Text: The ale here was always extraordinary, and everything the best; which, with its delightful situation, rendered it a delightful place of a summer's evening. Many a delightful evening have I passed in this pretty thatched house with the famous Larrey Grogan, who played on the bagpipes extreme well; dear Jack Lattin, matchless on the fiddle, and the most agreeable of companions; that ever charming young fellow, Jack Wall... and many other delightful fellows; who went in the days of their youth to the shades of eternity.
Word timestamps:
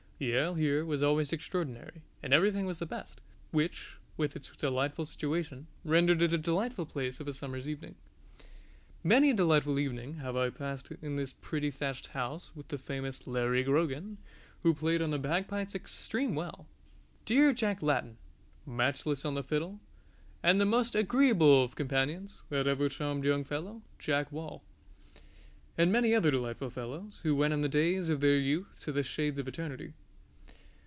The 0.23 0.35
ale 0.35 0.53
here 0.53 0.85
was 0.85 1.01
always 1.01 1.33
extraordinary, 1.33 2.03
and 2.21 2.31
everything 2.31 2.67
the 2.71 2.85
best; 2.85 3.19
which, 3.49 3.95
with 4.17 4.35
its 4.35 4.55
delightful 4.55 5.03
situation, 5.05 5.65
rendered 5.83 6.21
it 6.21 6.31
a 6.31 6.37
delightful 6.37 6.85
place 6.85 7.19
of 7.19 7.27
a 7.27 7.33
summer's 7.33 7.67
evening. 7.67 7.95
Many 9.03 9.31
a 9.31 9.33
delightful 9.33 9.79
evening 9.79 10.17
have 10.17 10.35
I 10.35 10.51
passed 10.51 10.91
in 11.01 11.15
this 11.15 11.33
pretty 11.33 11.71
thatched 11.71 12.05
house 12.05 12.51
with 12.55 12.67
the 12.67 12.77
famous 12.77 13.25
Larrey 13.25 13.63
Grogan, 13.63 14.19
who 14.61 14.75
played 14.75 15.01
on 15.01 15.09
the 15.09 15.17
bagpipes 15.17 15.73
extreme 15.73 16.35
well; 16.35 16.67
dear 17.25 17.51
Jack 17.51 17.81
Lattin, 17.81 18.17
matchless 18.63 19.25
on 19.25 19.33
the 19.33 19.41
fiddle, 19.41 19.79
and 20.43 20.61
the 20.61 20.65
most 20.65 20.93
agreeable 20.93 21.63
of 21.63 21.75
companions; 21.75 22.43
that 22.49 22.67
ever 22.67 22.89
charming 22.89 23.23
young 23.23 23.43
fellow, 23.43 23.81
Jack 23.97 24.31
Wall... 24.31 24.61
and 25.79 25.91
many 25.91 26.13
other 26.13 26.29
delightful 26.29 26.69
fellows; 26.69 27.21
who 27.23 27.35
went 27.35 27.55
in 27.55 27.61
the 27.61 27.67
days 27.67 28.07
of 28.07 28.19
their 28.21 28.37
youth 28.37 28.75
to 28.81 28.91
the 28.91 29.01
shades 29.01 29.39
of 29.39 29.47
eternity. 29.47 29.93